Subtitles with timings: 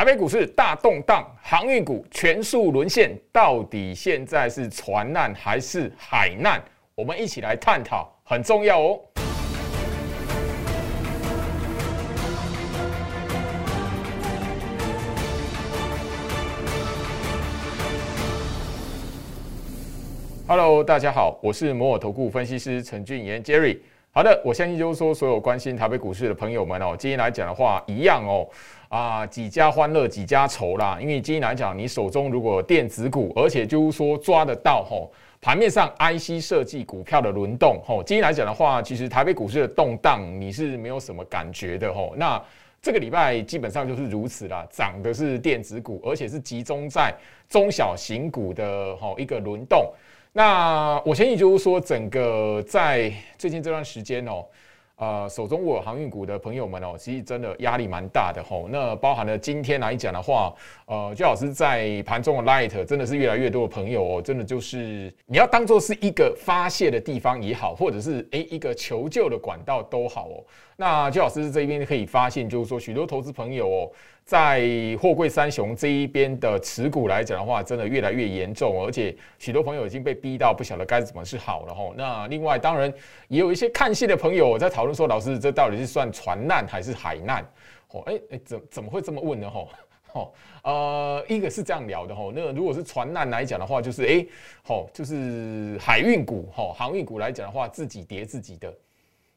[0.00, 6.58] 台北股市大动荡，航运股全数沦陷，到底现在是船难还是海难？
[6.94, 9.00] 我们一起来探讨，很重要哦。
[20.46, 23.80] Hello，大家好，我是摩尔投顾分析师陈俊言 Jerry。
[24.12, 28.44] 好的，我相信就是说，所有关心台北股市的朋友们哦，今天来讲的话，一样哦，
[28.88, 30.98] 啊，几家欢乐几家愁啦。
[31.00, 42.12] 因为今天来讲，你手中如果电子股，而且就是说抓得到吼，盘面上 IC 设计股票的轮动吼，今天来讲的话，其实台北股市的动荡你是没有什么感觉的吼。
[42.16, 42.42] 那
[42.82, 47.14] 这个礼拜基本上就是如此啦，涨的是电子股，而且是集中在
[47.48, 49.92] 中小型股的吼一个轮动。
[50.32, 54.44] 那我相信就是说，整个在最近这段时间哦，
[54.94, 58.68] 呃，手中握有航运股的朋友们哦，其实真的压力蛮大的吼。
[58.70, 60.54] 那包含了今天来讲的话，
[60.86, 70.44] 呃，最老师在盘中的 light 真的是越来越多的朋友哦，真的就是你要当做是一个发泄的地方也好，或者是诶一个求救的管道都好哦。
[70.76, 73.90] 那最老师这边可以发现，就是说许多投资朋友哦。
[74.30, 81.92] 在货柜三雄这一边的持股来讲的话，真的越来越严重，而且许多朋友已经被逼到不晓得该怎么是好了吼。
[81.96, 82.94] 那另外当然
[83.26, 87.44] 也有一些看戏的朋友在讨论说，老师这到底是算船难还是海难？
[87.88, 89.50] 哦，哎哎，怎怎么会这么问呢？
[89.50, 89.68] 吼，
[90.12, 92.30] 哦，呃，一个是这样聊的吼。
[92.30, 94.24] 那如果是船难来讲的话，就是哎，
[94.62, 98.72] 吼，就是海运股吼，航运股来讲的话，自己跌自己的。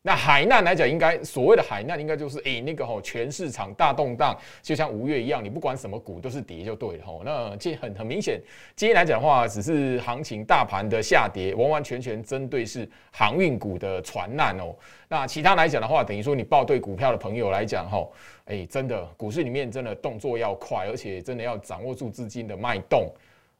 [0.05, 7.21] 那海难来讲，应该所谓的海难，应该就是诶那个吼，全市场大动荡，就像五月一样，你不管什么股都是跌就对了吼。
[7.23, 8.37] 那这很很明显，
[8.75, 14.75] 今天来讲的话，只是行情大盘的下跌，完完全全针对是航运股的船难哦。
[15.07, 18.11] 那其他来讲的话，等于说你报对股票的朋友来讲吼，
[18.47, 23.09] 诶真的股市里面真的动作要快，而且真的要掌握住资金的脉动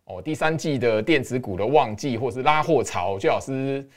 [0.04, 0.22] 哦。
[0.22, 3.88] 第三季的电子股的旺季或是拉货潮，最好是。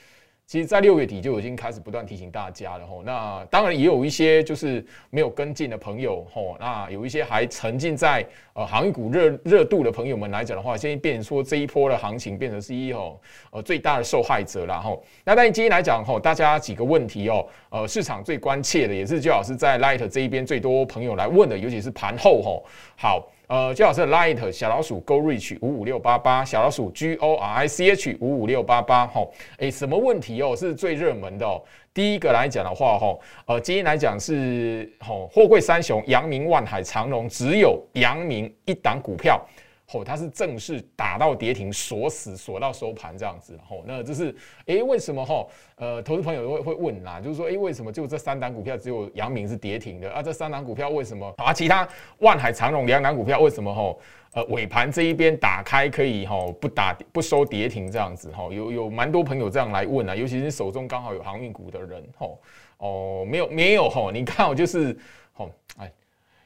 [0.46, 3.02] 其实，在六月底就已经开始不断提醒大家了吼。
[3.02, 6.56] 那当然也有一些就是没有跟进的朋友吼。
[6.60, 13.20] 那有一些还沉浸在呃航运股热热度的朋友们来讲的话，现在变成说这一波的行情变成是一吼
[13.50, 15.02] 呃最大的受害者了吼。
[15.24, 22.64] 那但今天来讲吼，大家几个问题哦，呃市场最关切的也是最好是在 Light 这一边最多朋友来问的，尤其是盘后吼。
[22.94, 23.28] 好。
[23.48, 30.56] 呃，最好是 Light 小老鼠 Go Reach 五五六八八，小老鼠 G O R I C H 五五六八八，吼，诶，什么问题哦？
[30.56, 31.62] 是最热门的哦。
[31.94, 39.40] 第一个来讲的话，吼，呃，今天来讲是吼，货柜三雄，阳明、万海、长荣，只有阳明一档股票。
[39.88, 44.34] 吼，它是正式打到跌停，锁死锁到收盘这样子，吼，那这是
[44.66, 45.48] 诶，为什么吼？
[45.76, 50.20] 呃，投资朋友会会问啦，就是说诶，为什么就这三档股票只有阳明是跌停的啊？
[50.20, 51.52] 这三档股票为什么啊？
[51.52, 51.88] 其他
[52.18, 54.00] 万海长荣两档股票为什么吼？
[54.32, 62.40] 呃，尾盘这一边打开可以吼不打不收跌停这样子，吼，有有蛮多朋友这样来问啊，尤其是手中刚好有航运股的人，吼
[62.78, 64.98] 哦，没有没有吼，你看我就是
[65.32, 65.48] 吼
[65.78, 65.90] 哎，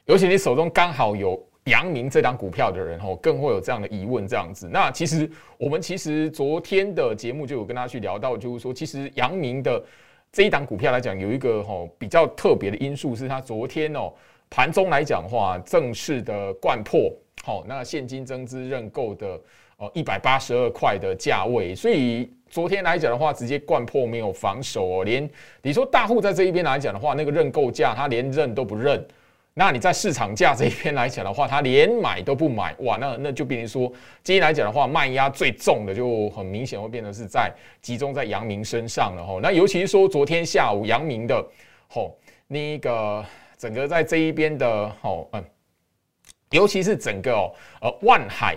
[0.05, 1.43] 尤其你手中刚好有。
[1.65, 4.67] 阳明这档股票的人吼，更会有这样的疑问，这样子。
[4.71, 5.29] 那其实
[5.59, 9.83] 我们其实昨天的节目就有跟大家去聊到，就是说，其实阳明的
[10.31, 14.11] 这一档股票来讲，有一个吼比较特别的因素，是它昨天哦
[14.49, 17.13] 盘中来讲话正式的贯破，
[17.43, 19.39] 好，那现金增资认购的
[19.77, 25.29] 呃一百八十二块的价位，所以昨天来讲的话，直接贯破没有防守哦，连
[25.61, 29.05] 你说大户在这一边来讲的话，那个认购价他连认都不认。
[29.53, 33.91] 那你在市场价这一边来讲的话，他连买都不买，哇，那那就变成说，
[34.23, 37.51] 今天来讲的话，卖压最重的就很明显会变成是在
[37.81, 39.41] 集中在阳明身上了吼。
[39.41, 41.45] 那尤其是说昨天下午阳明的
[41.89, 42.17] 吼，
[42.47, 43.25] 那个
[43.57, 45.43] 整个在这一边的吼，嗯，
[46.51, 48.55] 尤其是整个哦，呃，万海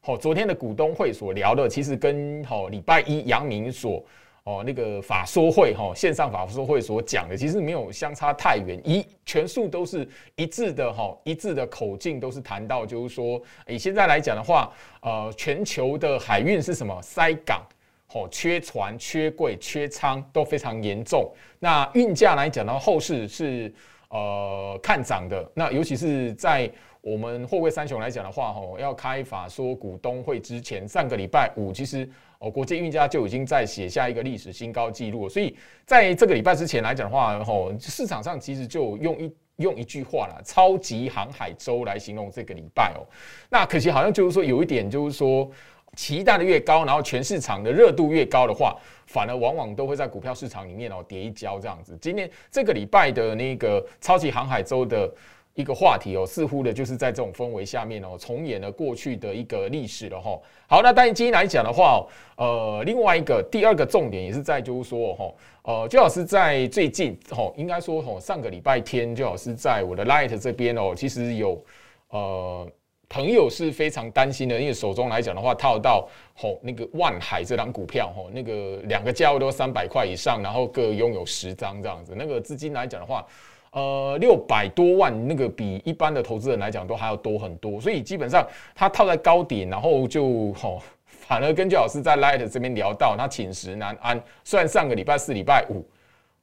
[0.00, 4.04] 吼，昨天的股东会所聊的，其实跟吼礼拜一阳明所。
[4.44, 17.64] 哦，那个法说会哈，线上法说会所讲的，其实没有相差太远，一全数都是一致的哈，一致的口径都是谈到，就是说，以现在来讲的话，呃，全球的海运是什么塞港，
[18.12, 21.32] 哦，缺船、缺柜、缺仓都非常严重。
[21.60, 23.72] 那运价来讲呢，后市是
[24.12, 25.50] 呃看涨的。
[25.52, 26.70] 那尤其是在
[27.02, 32.08] 我们货柜三雄来讲的话，吼，要开法说股东会之前，上个礼拜五其实。
[32.44, 35.56] 哦，国际运价就已经在写下一个历史新高纪录，所以
[35.86, 43.06] 在这个礼拜之前来讲的话，吼市场上其实就用一用一句话了“超级航海周”来形容这个礼拜哦。
[43.48, 45.48] 那可惜好像就是说有一点，就是说
[45.96, 51.96] 期待的越高，然后全市场的热度越高的话，反而往往都会在股票市场里面哦跌一跤这样子。
[52.00, 55.12] 今天这个礼拜的那个超级航海周的
[55.54, 60.40] 一个话题哦，似乎的就是在这种氛围下面哦，重演了过去的一个历史了哈。
[60.66, 62.06] 好，那但今天来讲的话，
[62.36, 65.34] 呃，另外一个第二个重点也是在就是说哈，
[65.64, 71.62] 呃，就老师在最近哈，应该说哈，上个礼拜天就老师在我的 Light 这边哦，其实有
[72.08, 72.66] 呃
[73.12, 83.26] 朋友是非常担心的，因为手中来讲的话套到吼那个万海这张股票吼，那个两个价位都三百块以上，然后各拥有十张这样子，那个资金来讲的话。
[83.74, 94.22] 呃，六百多万，那个比一般的投资人来讲都还要多很多，所以基本上他套在高点，然后就吼，反而跟焦老师在 Light 这边聊到，他寝食难安。
[94.44, 95.82] 虽然上个礼拜四、礼拜五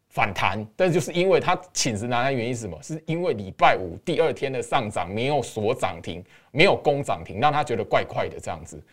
[0.10, 2.78] 反弹，但就是因为他寝食难安，原因是什么？
[2.82, 8.84] 是因为礼拜五第二天的上涨没有锁涨停，没有攻涨停，让他觉得怪怪的这样子。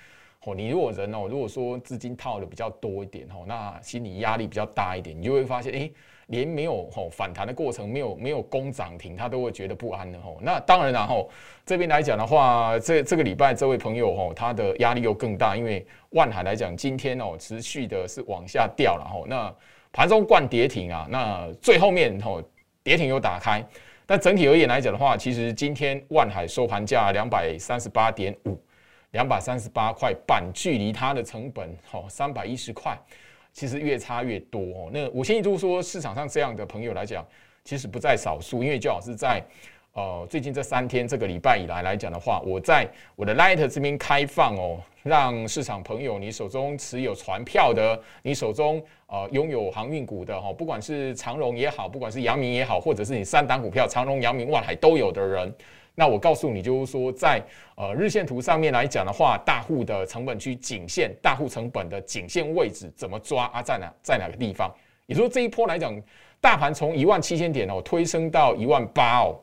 [0.44, 5.90] 哦，你如果人哦，如果说资金套的比较多一点哦，那心理压力比较大一点，你就会发现，哎。
[6.30, 10.38] 连没有吼反弹的过程，没有没有攻涨停，他都会觉得不安的吼。
[10.42, 11.30] 那当然然后
[11.64, 19.24] 这边来讲的话，这这个礼拜这位朋友吼，他的压力又更大，因为万海来讲，今天哦持续的是往下掉了吼。
[19.28, 19.54] 那
[19.96, 22.42] 盘中灌跌停啊，那最后面吼
[22.82, 23.66] 跌停又打开，
[24.04, 28.60] 但整体而言来讲的话，其实今天万海收盘价两百三十八点五，
[29.12, 32.94] 两百三十八块半，距离它的成本吼三百一十块。
[33.54, 34.90] 其实越差越多哦。
[34.92, 37.26] 那我先就说市场上这样的朋友来讲，
[37.64, 38.62] 其实不在少数。
[38.62, 39.42] 因为最好是在
[39.96, 55.50] 呃最近这三天这个礼拜以来来讲的话，我在我的 Light 这边开放哦，让市场朋友，你手中持有船票的，你手中呃拥有航运股的哈，不管是长荣也好，不管是阳明也好，或者是你三档股票长荣、阳明、万海都有的人。
[55.94, 57.42] 那我告诉你，就是说，在
[57.74, 63.62] 呃日线图上面来讲的话，大户的成本区颈线，大户成本的颈线位置怎么抓啊？
[63.62, 64.70] 在哪在哪个地方？
[65.06, 65.98] 也说这一波来讲，
[66.38, 69.40] 大盘从一万七千点哦推升到一万八哦，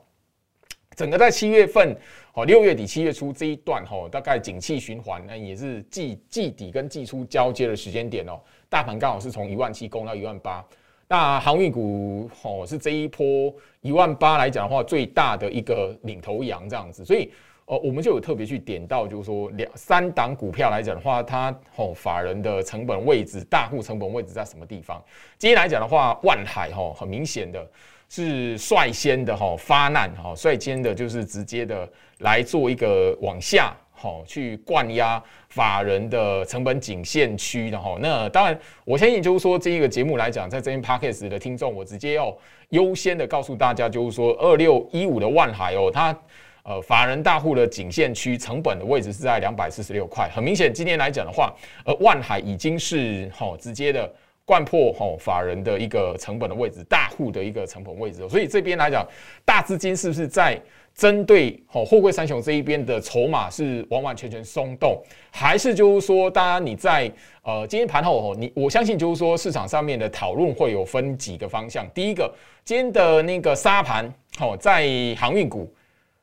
[0.96, 1.96] 整个在七月份
[2.34, 10.64] 哦六月底七月初这一段哦，大概景气循环，那也是季季底跟季初交接的时间点哦，大盘刚好是从一万七攻到一万八。
[11.08, 17.32] 那航运股哦是这一波一万八来讲的话，最大的一个领头羊这样子，所以
[17.66, 25.04] 呃我们就有特别去点到，就是说两三档股票来讲的话，它哦法人的成本位置、大户成本位置在什么地方？
[25.38, 27.70] 今天来讲的话，万海哈很明显的
[28.16, 31.90] 是率先的哈发难哈，率先的就是直接的
[32.20, 33.76] 来做一个往下。
[33.92, 37.98] 好，去灌压法人的成本颈线区的哈。
[38.00, 42.36] 那当然，我相信就是说，这一个节目来讲，在这边 p a c k a g e 的听众，我直接要
[42.70, 46.16] 优先的告诉大家，就是说，二六一五的万海哦，它
[46.64, 50.30] 呃法人大户的颈线区成本的位置是在两百四十六块。
[50.36, 51.52] 很明显，今天来讲的话，
[51.84, 54.14] 呃，万海已经是好直接的
[54.46, 58.28] 灌破吼法人的一个成本的位置，大户的一个成本位置。
[58.30, 59.08] 所以这边来讲，
[59.46, 60.60] 大资金是不是在？
[60.96, 65.02] 针对吼，货柜三雄这一边的筹码是完完全全松动，
[65.32, 67.12] 还是就是说，当然你在
[67.42, 71.84] 呃今天盘后吼，你我相信就是说市场上面的讨论会有分几个方向。
[71.96, 72.32] 第一个，
[72.64, 74.08] 今天的那个沙盘
[74.38, 74.88] 吼，在
[75.18, 75.68] 航运股，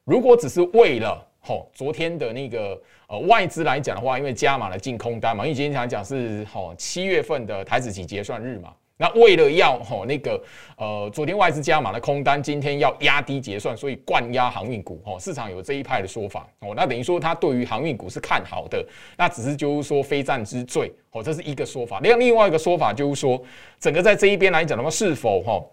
[0.05, 8.73] 如果只是为了哦昨天的那个呃外资来讲的话，因为加码了净空单嘛，因为今天想讲是哦七月份的台子期结算日嘛。
[9.03, 10.39] 那为了要吼那个
[10.77, 16.75] 呃，昨天外资加码的空单，今天要压低结算，所以灌压航运股哦，市场有这一派的说法哦。
[16.77, 21.99] 那等于说他对于航运股是看好的，那只是就是说非战之罪哦，这是一个说法。
[22.01, 23.43] 另另外一个说法就是说，
[23.79, 25.65] 整个在这一边来讲的话，是否哈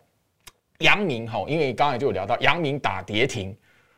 [0.77, 3.53] 阳明哈，因为刚才就有聊到阳明打跌停，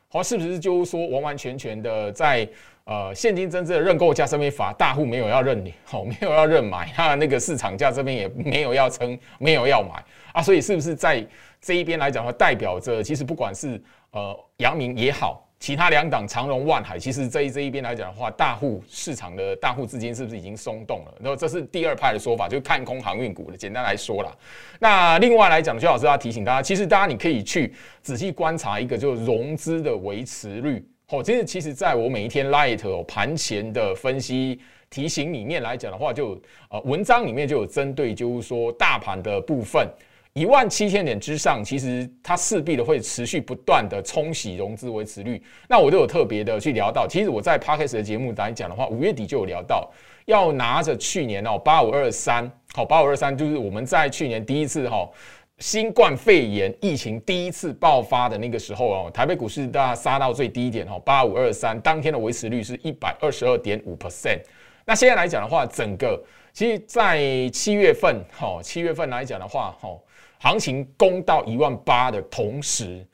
[0.10, 2.48] 好，是不是就是说完完全全的在。
[2.86, 11.24] 呃，现金真正的认购价这边法大户没有要认领，好，没有要认买，那那个市场价这边也没有要称，没有要买啊，所以是不是在
[11.62, 21.14] 这一边来讲的话，代表着其实不管是呃阳明也好，其他两档长荣万海，其实这一这一边来讲的话，大户市场的大户资金是不是已经松动了？
[21.20, 23.58] 然后这是第二派的说法，就看空航运股的。
[23.58, 24.34] 简单来说啦，
[24.80, 30.82] 那另外来讲，薛老师要提醒大家，其实大家你可以去仔细观察一个，就是融资的维持率。
[31.10, 39.86] 哦，其实其实在我每一天 light 哦盘前的分析提醒里面来讲的话，就呃文章里面就有针对，就是说大盘的部分
[40.34, 45.42] 一万七千点之上，其实它势必的会持续不断的冲洗融资维持率。
[45.68, 49.90] 那我都有特别的去聊到，其实我在 parkes 的节目来讲的话，五月底就有聊到，
[50.26, 55.10] 要拿着去年哦八五二三，好八五二三就是我们在去年第一次哈。
[55.58, 64.40] 新冠肺炎疫情第一次爆发的那个时候哦，台北股市大杀到最低点哦，八五二三，当天的维持率是一百二十二点五 percent。
[64.86, 66.18] 那现在来讲的话，整个
[66.54, 69.90] 其实，在七月份哈，七月份来讲的话哈，
[70.40, 73.06] 行情攻到一万八的同时，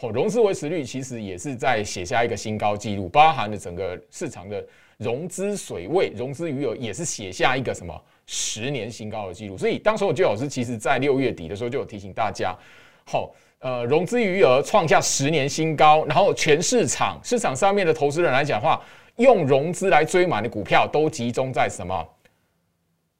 [0.00, 7.94] 哦，融资维持率其实也是在写下一个新高纪录，包含了整个市场的融资水位、融资余额也是写下一个什么
[8.26, 9.58] 十年新高的记录。
[9.58, 12.56] 所以当时我就老师其实在六月底的时候就有提醒大家，
[13.04, 18.82] 好，呃，融资余额创下十年新高，然后全市场市场上面的投资人来讲话，
[19.16, 22.08] 用融资来追买的股票都集中在什么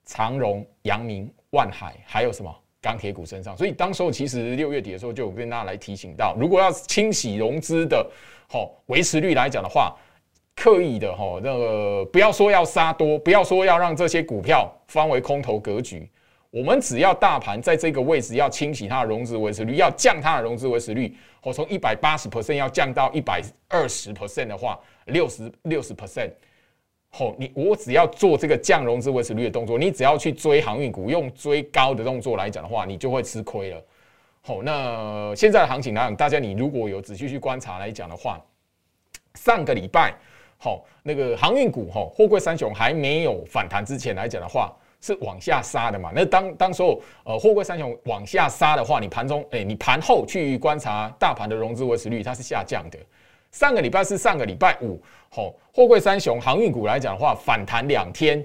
[0.06, 2.54] 长荣、阳明、万海，还有什么？
[2.82, 8.10] 钢铁股身上，所以当时候其实六月底的时候就有跟大家来提醒到，如果要清洗融资的，
[8.48, 9.94] 吼维持率来讲的话，
[10.56, 16.08] 刻意的吼那个不要说要杀多，不要说要让这些股票翻为空头格局，
[16.50, 26.30] 我们只要大盘在这个位置要清洗它的融资维持率，要降它的融资维持率，我从一百八十 percent 要降到一百二十 percent 的话，六十六十 percent。
[27.12, 33.82] 好，你我只要做这个降融资维持率的动作，你只要去追航运股，用追高的动作来讲的话，你就会吃亏了。
[34.42, 38.40] 好，那现在的行情来讲，大家你如果有仔细去观察来讲的话，
[39.34, 40.14] 上个礼拜，
[40.56, 46.12] 好，那个航运股，哈，货柜三雄还没有反弹之前来讲的话，是往下杀的嘛？
[46.14, 52.98] 那当当时候，呃，货柜三雄往下杀的话，你盘中，哎，你盘后去观察大盘的融资维持率，它是下降的。
[53.50, 58.44] 上个礼拜是上个礼拜五，吼，货柜三雄航运股来讲的话，反弹两天，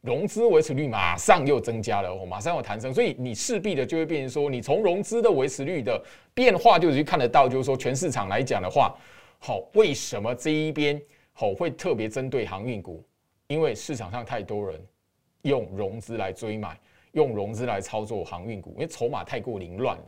[0.00, 6.00] 融资维持率马上又增加了，哦，马上有弹升，所以你势必的就会变成说，你从融资的维持率的
[6.32, 8.96] 变化，就去看得到，就是说全市场来讲的话，
[9.40, 11.00] 好，为什么这一边
[11.32, 13.04] 好会特别针对航运股？
[13.48, 14.80] 因为市场上太多人
[15.42, 16.78] 用融资来追买，
[17.12, 20.04] 用融资来操作航运股，因为筹码太过凌乱了。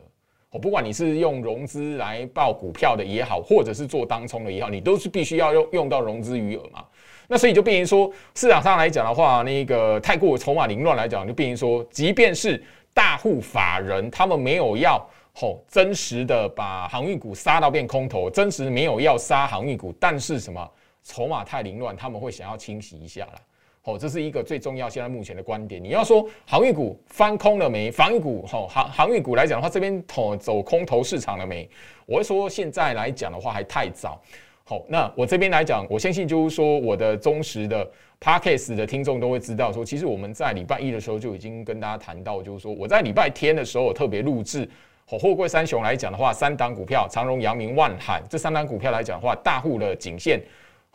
[0.50, 6.84] 我不管你是用融资来报股票的也好，或者是做当冲的也好，你都是必须要用用到融资余额嘛。
[7.28, 12.62] 那所以就变成说，市场上来讲的话，那个太过筹码凌乱来讲，就变成说，即便是
[12.94, 20.70] 大户法人，他们没有要吼真实的把航运股杀到变空头，真实没有要杀航运股，但是什么
[21.02, 23.40] 筹码太凌乱，他们会想要清洗一下啦。
[23.86, 25.82] 哦，这是一个最重要，现在目前的观点。
[25.82, 27.88] 你要说航运股翻空了没？
[27.92, 31.68] 航运股，哈航航运股来讲的话，这边头走空头市场了没？
[32.04, 34.20] 我会说现在来讲的话还太早。
[34.64, 37.88] 好，那我这边来讲，我相信就是说我的忠实的
[38.20, 44.68] Parkes 的听众都会知道，说其实我们在礼拜一的时候就已经跟大家谈到，就是说我在礼拜天的时候特别录制。
[45.08, 50.42] 好，货柜三雄来讲的话，三档股票长荣、阳明、万海这三档股票来讲的话，大户的颈线。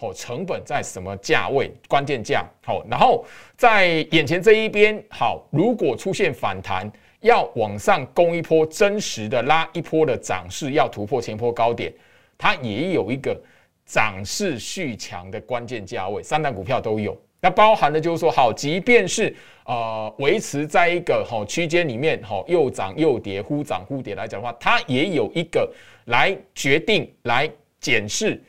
[0.01, 1.71] 哦，成本在什么价位？
[1.87, 3.23] 关键价好，然后
[3.55, 11.93] 在眼前这一边好，如果出现反弹，要往上攻一波，真实的拉一波的涨势，要突破前波高点，
[12.35, 13.39] 它也有一个
[13.85, 17.15] 涨势续强的关键价位，三大股票都有。
[17.39, 25.71] 那包含的就是说，好，即便是呃维持在一个好区间里面，好又涨又跌，忽涨忽跌来讲的话，它也有一个
[26.05, 27.47] 来决定来
[27.79, 28.41] 检视。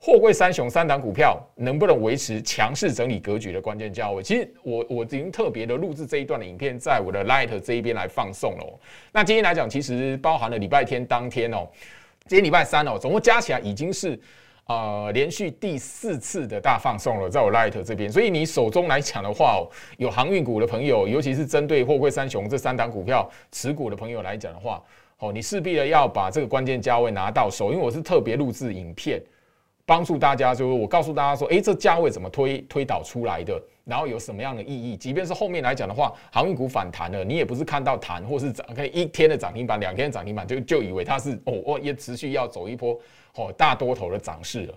[0.00, 4.22] 货柜三雄三档股票能不能维持强势整理格局的关键价位？
[4.22, 8.80] 其实我我已经特别的录制这一段的影片，在我的 Light 这一边来放送了。
[9.12, 11.66] 那今天来讲，其实包含了礼拜天当天哦，
[12.26, 14.18] 今天礼拜三哦，总共加起来已经是
[14.66, 18.10] 呃连续第四次的大放送了，在我 Light 这边。
[18.10, 24.80] 所以你手中来讲的话，有航运股的朋友，尤其是针对货柜三雄这三档股票持股的朋友来讲的话，
[25.18, 29.20] 哦，你势必的要把这个关键价位拿到手，因为我是特别录制影片。
[29.88, 33.58] 帮助大家，就是我告诉大家说，诶，这价位怎么推推导出来的？
[33.86, 34.94] 然后有什么样的意义？
[34.94, 43.00] 即便是后面来讲的话，航运股反弹了，你也不是看到弹或是涨，可以一天的涨停板、两天涨停板就就以为它是哦哦也持续要走一波
[43.36, 44.74] 哦大多头的涨势了，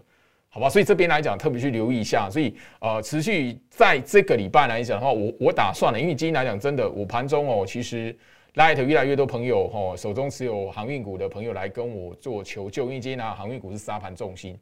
[0.47, 0.69] 好吧？
[0.69, 2.29] 所以这边来讲特别去留意一下。
[2.31, 8.17] 所以呃，持续在这个礼拜来讲的话，我我打算了，因为今天来讲真的，我盘中哦，其实
[8.55, 14.57] light 越来越多朋友哦手中持有航运股的朋友来跟我做求救，因为今天呢航运股是沙盘重心。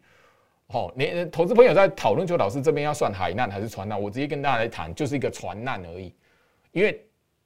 [0.71, 3.99] 好，你投资朋友在讨论，就老师这边要算海难还是船难？
[3.99, 6.13] 我直接跟大家来谈，就是一个船难而已。
[6.73, 7.03] 因为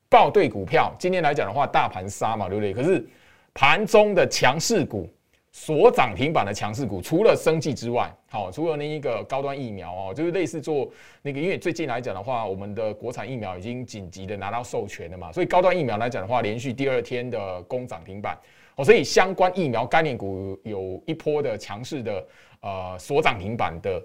[0.10, 2.74] 报对股票，今天来讲的话，大盘杀嘛，对不对？
[2.74, 3.08] 可是
[3.54, 5.10] 盘中的强势股，
[5.54, 18.38] 所涨停板的强势股，除了生技之外，好，除了那一个高端疫苗哦，就是类似做那个，因为最近来讲的话，我们的国产疫苗已经紧急的拿到授权了嘛，所以高端疫苗来讲的话，连续第二天的攻涨停板。
[18.76, 22.26] 哦，所以相关疫苗概念股有一波的强势的
[22.62, 24.02] 呃所涨停板的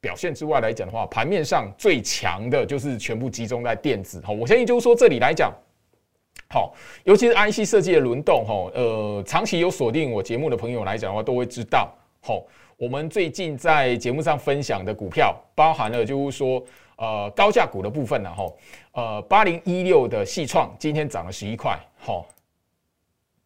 [0.00, 4.22] 表现之外来讲的话，盘面上最强的就是全部集中在电子。
[4.24, 5.52] 好，我相信就是说这里来讲，
[6.48, 6.72] 好，
[7.04, 12.44] 尤其是 IC 设计的轮动，哈，呃，长期有锁定我节目的朋友来讲的话，都会知道，好，
[12.76, 16.62] 我们最近在节目上分享的股票，包含了就是说
[16.96, 18.52] 呃高价股的部分呢，哈，
[18.92, 22.24] 呃八零一六的细创今天涨了十一块，好。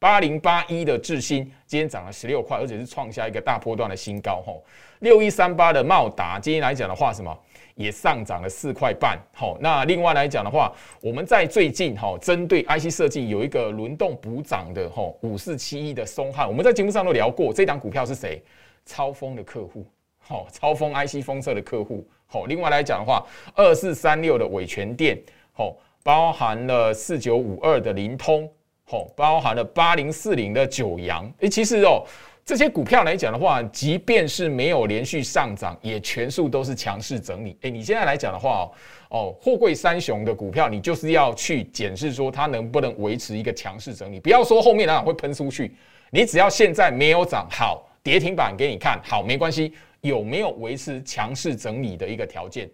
[0.07, 4.41] 八零八一的智新今天涨了十六块，而且是创下一个大波段的新高。
[4.47, 4.63] 吼，
[5.01, 7.37] 六一三八的茂达今天来讲的话，什么
[7.75, 9.19] 也上涨了四块半。
[9.35, 18.41] 吼，那另外来讲的话，我们在最近哈，针对 IC 设计有一个轮动补涨的吼，五四七一的松汉，我们在节目上都聊过，这档股票是谁？
[18.85, 19.85] 超风的客户。
[20.21, 22.07] 好，超风 IC 封测的客户。
[22.29, 25.21] 好，另外来讲的话，二四三六的伟全电，
[25.53, 28.49] 好，包含了四九五二的灵通，
[28.89, 31.29] 好，包含了八零四零的九阳。
[31.41, 32.05] 诶，其实哦，
[32.45, 37.59] 这些股票来讲的话，即便是没有连续上涨，也全数都是强势整理。
[37.63, 38.71] 诶，你现在来讲的话，
[39.11, 45.75] 哦，哦货柜三雄的股票，你就是要去检视说它能不能维持一个强势整理，不要说后面那会喷出去，
[46.11, 49.75] 你只要现在没有涨，好，跌停板给你看好，没关系。
[50.03, 52.71] 有没有维持强势整理的一个条件？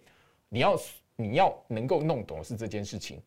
[0.50, 0.78] 你要
[1.16, 3.19] 你要能够弄懂是这件事情，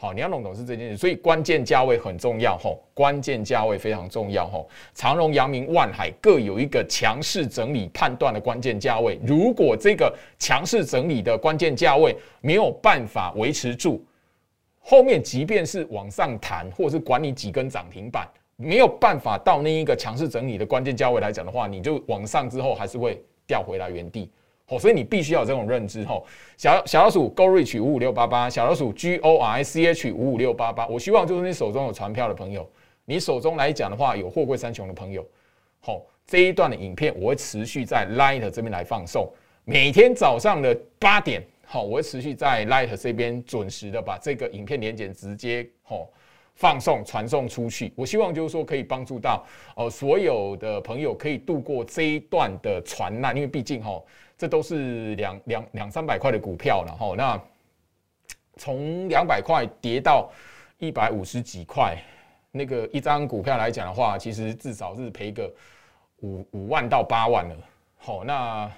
[0.00, 4.68] 好，你要弄懂是这件事，所以关键价位很重要吼，关键价位非常重要吼。
[4.94, 14.00] 长荣、阳明、万海各有一个强势整理判断的关键价位，如果这个强势整理的关键价位没有办法维持住，
[14.78, 18.24] 后面即便是往上弹，或是管你几根涨停板，
[18.54, 23.20] 没有办法到那一个强势整理的关键价位来讲的话，你就往上之后还是会。
[23.48, 24.30] 调回来原地，
[24.68, 26.26] 哦，所以你必须要有这种认知，吼。
[26.56, 30.86] 小小老鼠 Go Rich 五五六八八，小老鼠 G O R I C H 五五六八八。
[30.88, 32.68] 我希望就是你手中有船票的朋友，
[33.04, 35.26] 你手中来讲的话有货柜三雄的朋友，
[35.80, 39.30] 好，这一段的影片我会持续在 Light 这边来放送，
[39.64, 46.10] 每天早上的八点，好，我会持续在 Light 这边准时的把这个影片连接直接，吼。
[46.54, 49.46] 放送传送出去，我希望就是说可以帮助到
[49.76, 54.02] 哦所有的朋友可以度过这一段的船难，因为毕竟哈
[54.38, 57.38] 这都是两两两三百块的股票了吼，那
[58.56, 60.30] 从两百块跌到
[60.78, 61.98] 一百五十几块，
[62.50, 65.52] 那个一张股票来讲的话，其实至少是赔个
[66.20, 67.56] 五五万到八万了，
[67.98, 68.70] 好那。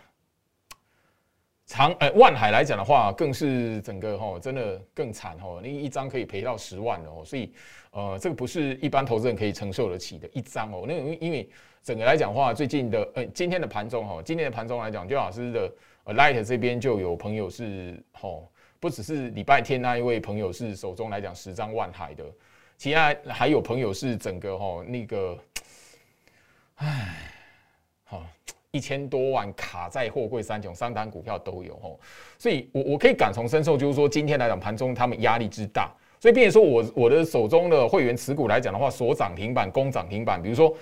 [1.70, 7.52] 长呃万海来讲的话，更是整个哈真的更惨哈，那一张可以赔到十万哦，所以
[7.92, 10.84] 呃这个不是一般投资人可以承受得起的一张哦。
[10.84, 11.48] 那因为
[11.80, 18.28] 整个来讲话，最近的呃今天的盘中哈，今天的盘中来讲，就老师的呃 Light 这边就有朋友是哈，
[18.80, 22.24] 不只是礼拜天那一位朋友是手中来讲十张万海的，
[22.78, 25.38] 其他还有朋友是整个哈那个，
[26.74, 27.32] 唉，
[28.02, 28.26] 好。
[28.72, 31.98] 一千多万卡在货柜三雄，三单股票都有吼，
[32.38, 40.72] 所以我我可以感同身受，就是说今天来讲盘中他们压力之大，所以变说我我的手中的会员持股来讲的话，所涨停板、攻涨停板，比如说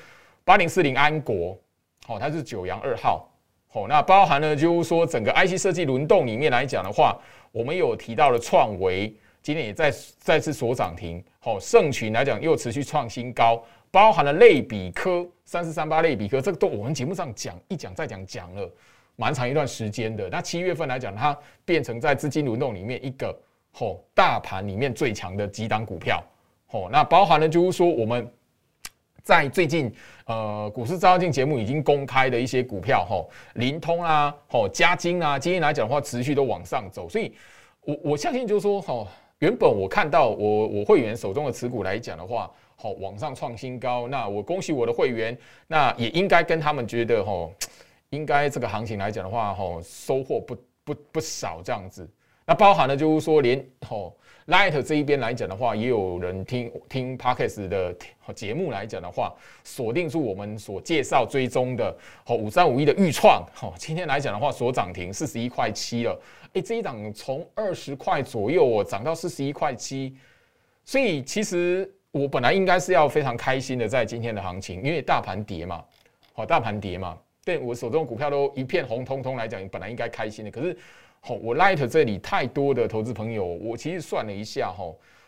[0.44, 1.58] 八零四零安国，
[2.06, 3.26] 好，它是九阳二号，
[3.68, 7.18] 好，那包含了就是说整个 IC 设计轮动里面来讲的话，
[7.52, 9.10] 我们有提到了创维，
[9.42, 13.64] 今天也再再次所涨停，好，盛群来讲又持续创新高。
[13.90, 18.70] 包含了类比科三四三八类比科，这个都我们节目上讲一讲再讲讲了
[19.16, 20.28] 蛮长一段时间的。
[20.28, 23.34] 那七月份来讲，它变成在资金轮动里面一个
[23.72, 26.22] 吼大盘里面最强的几档股票
[26.66, 26.90] 吼。
[26.90, 28.30] 那包含了就是说我们
[29.22, 29.90] 在最近
[30.26, 37.34] 呃股市招进节目已经公开的一些股票吼，灵通啊吼嘉金啊，今天来讲的话持续都往上走，所以
[37.80, 42.50] 我我相信就是说吼，原本我看到我我会员手中的持股来讲的话。
[42.80, 45.36] 好，往上创新高，那我恭喜我的会员，
[45.66, 47.52] 那也应该跟他们觉得，吼，
[48.10, 52.08] 应该这个行情来讲的话，吼，收获不不不少这样子。
[52.46, 57.92] 那包含了就是说，连吼 Light 这一边来讲的话，也有人听听 Parkes 的
[58.32, 61.92] 节目来讲的话，锁定住我们所介绍追踪的，
[62.24, 66.16] 吼五三五一的预创，吼今天来讲的话，所涨停四十一块七了，
[66.52, 70.16] 哎，这一档从二十块左右哦，涨到四十一块七，
[70.84, 71.92] 所以其实。
[72.10, 75.84] 我本来应该是要非常开心的，在今天的行情，因为大盘跌嘛，
[76.32, 80.50] 好，大盘跌嘛，对我手中股票都一片红彤彤来讲，本来应该开心的。
[80.50, 80.76] 可是，
[81.20, 84.84] 好，我 Light 这里太多的投资朋友，我其实算了一下，哈，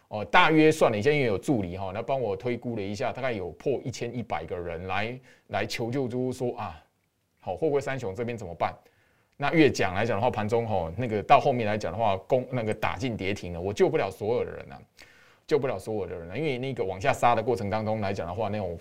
[0.08, 6.82] 哦，大约算了一下，因为有助理哈，来帮我推估了一下，大概有破一千一百个人来来求救，就是说啊，
[7.40, 8.74] 好，货柜三雄这边怎么办？
[9.36, 14.80] 那越讲来讲的话，盘中吼，那个到后面来讲的话，攻那个打进跌停了，我救不了所有的人啊。
[15.50, 18.78] 救不了所有的人了，因为那个往下杀的过程当中来讲的话，那种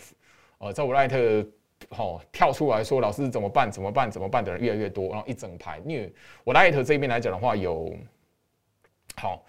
[0.59, 1.43] 呃，在我赖特
[1.89, 7.91] 好跳出来说老师怎么办怎么办怎么办的人越来越多，然后一整排，因为我赖特这边来讲的话有
[9.15, 9.43] 好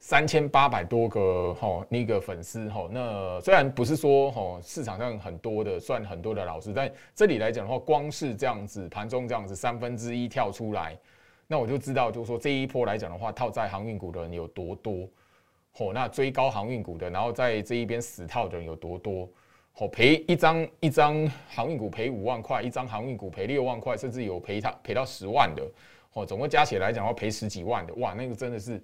[0.00, 10.98] 三千八百多个哈那个粉丝哈，那虽然不是说哈市场上很多的算很多的老师，但这里来讲的话，光是这样子盘中这样子三分之一跳出来，
[11.46, 15.08] 那我就知道就是说这一波来讲的话，套在航运股的人有多多。
[15.78, 19.28] 哦，那追高航运股的，然后在这一边死套的人有多多？
[19.72, 25.62] 好赔一张一张航运股赔五万块，一张航运股赔六万块，甚至有赔他赔到十万的，
[26.14, 28.82] 哦，总共加起来讲要赔十几万的，哇，那个真的是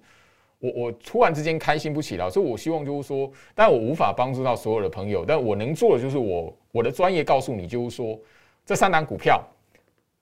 [0.59, 8.17] 我我突然之间开心不起来，所以我希望就是说，但我无法帮助到所有的朋友，但我能做的就是我我的专业告诉你，就是说
[8.65, 9.43] 这三档股票，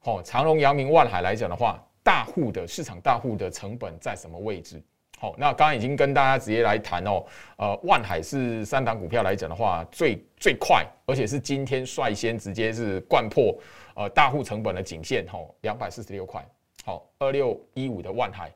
[0.05, 1.79] 哦，长荣、阳明、万海来讲的话。
[2.05, 4.83] 大户的市场，大户的成本在什么位置？
[5.23, 7.23] 好，那刚刚已经跟大家直接来谈哦。
[7.55, 13.57] 呃，万海是三档股票来讲的话，最最快，而且是今天率先直接是贯破
[13.95, 16.45] 呃大户成本的颈线，吼，两百四十六块。
[16.83, 18.51] 好，二六一五的万海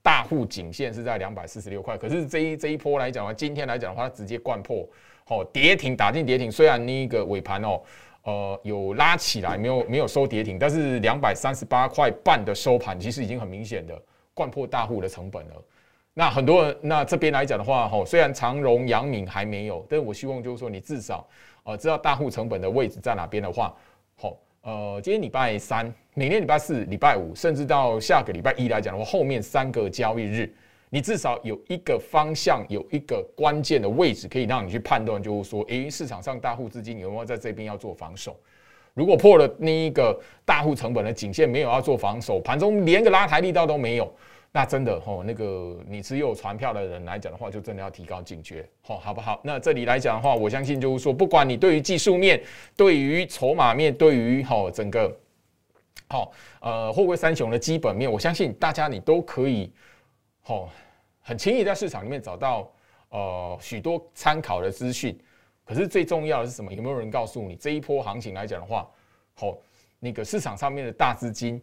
[0.00, 4.88] 大户颈线是在两百四十六块，可是这一这一波来讲的话，今天来讲的话，它直接贯破，
[5.24, 7.82] 好，跌停打进跌停，虽然那个尾盘哦。
[8.22, 14.00] 呃，有拉起来，没有没有收跌停，但是两百三十八块半的收盘，其实已经很明显的
[14.32, 15.54] 贯破大户的成本了。
[16.14, 21.26] 那很多人，那这边来讲的话，吼，虽然长荣、阳明还没有，但我希望就是说，你至少
[21.64, 23.74] 呃知道大户成本的位置在哪边的话，
[24.16, 30.54] 好，呃，今天礼拜三，明天礼拜四、礼拜五，甚至到下个礼拜一来讲的话，后面三个交易日。
[30.94, 38.36] 你至少有一个方向，有一个关键的位置，可以让你去判断，就是说，诶，市场上大户资金有没有在这边要做防守？
[38.92, 44.14] 如果破了那一个大户成本的颈线，没有要做防守，盘中连个拉抬力道都没有，
[44.54, 49.40] 那真的吼，那个你持有船票的人来讲的话，就真的要提高警觉，吼，好不好？
[49.42, 52.42] 那这里来讲的话，我相信就是说，不管你对于技术面、
[52.76, 55.10] 对于筹码面、对于吼整个
[56.08, 59.72] 好呃货柜三雄的基本面，我相信大家你都可以
[60.42, 60.68] 吼。
[61.24, 62.68] 很轻易在市场里面找到
[63.10, 65.16] 呃许多参考的资讯，
[65.64, 66.72] 可是最重要的是什么？
[66.74, 68.90] 有没有人告诉你这一波行情来讲的话，
[69.34, 69.56] 好，
[70.00, 71.62] 那个市场上面的大资金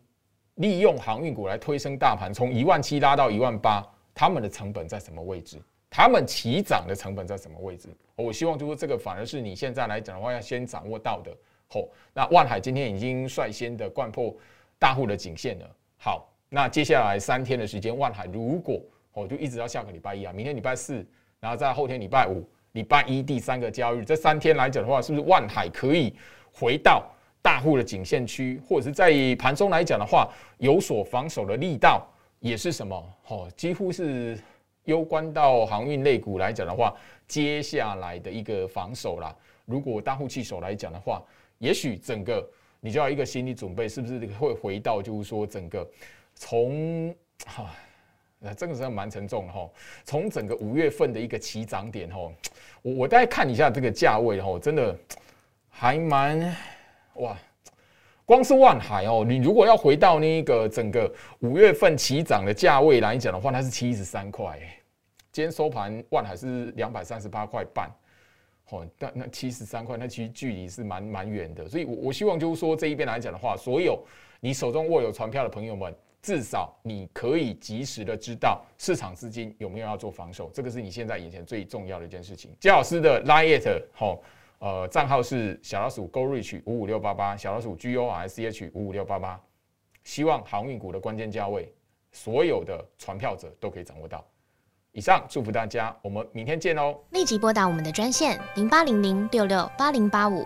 [0.60, 3.82] 利用航运股来推升大盘，从一万七拉到一万八，
[4.13, 5.58] 他们的成本在什么位置？
[5.89, 7.88] 他们起涨的成本在什么位置？
[8.15, 11.32] 我希望就是这个反而是你现在来讲的话要先掌握到的。
[11.67, 11.82] 好，
[12.13, 14.36] 那万海今天已经率先的贯破
[14.78, 15.65] 大户的颈线了。
[15.98, 18.82] 好，那接下来三天的时间，万海如果
[19.13, 21.06] 哦，就一直到下个礼拜一啊，明天礼拜四，
[21.39, 26.13] 然后在后天礼拜五、礼拜一第三个交易，这三天来讲的话，是不是万海可以
[26.52, 27.10] 回到
[27.41, 32.06] 大户的颈线区，或者是在盘中来讲的话，有所防守的力道，
[32.39, 33.13] 也是什么？
[33.28, 34.38] 哦，几乎是
[34.86, 36.93] 攸关到航运类股来讲的话，
[37.28, 39.36] 接下来的一个防守啦。
[39.65, 41.21] 如果大户弃守来讲的话，
[41.58, 42.47] 也许整个
[42.80, 45.88] 你就要一个心理准备，是不是会回到就是说整个
[46.36, 47.13] 从
[47.45, 47.65] 哈。
[48.41, 49.69] 那这个是蛮沉重的哈，
[50.06, 52.32] 从整个五月份的一个起涨点哈，
[52.82, 54.97] 我我大概看一下这个价位哈，真的
[55.69, 56.56] 还蛮
[57.19, 57.38] 哇，
[58.25, 64.60] 光是万海哦，你如果要回到那个整个五月份起涨的价位来讲的话，它是七十三块，
[65.32, 67.89] 今天收盘万海是两百三十八块半，
[68.69, 74.01] 哦，那那七十三块，那其实距离是蛮蛮远的，所以我我希望就是说这一边来讲的话，所有
[74.39, 75.95] 你手中握有船票的朋友们。
[76.21, 82.51] 至少你可以及时的知道市场资金有没有要做防守，这个是你现在眼前最重要的一件事情。
[82.60, 84.21] 姜老师的 Line 吼，
[84.60, 89.39] 呃，账号是小老鼠 Go Reach 五五六八八，小老鼠 G O R C H 五五六八八。
[90.04, 91.74] 希望航运股的关键价位，
[92.12, 94.26] 所有的船票者都可以掌握到。
[94.91, 96.98] 以上祝福大家，我们明天见哦！
[97.12, 100.45] 立即拨打我们的专线零八零零六六八零八五